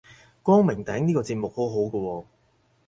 [0.41, 2.25] 光明頂呢個節目好好個喎